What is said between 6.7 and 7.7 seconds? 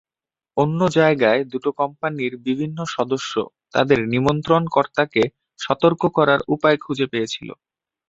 খুঁজে পেয়েছিল।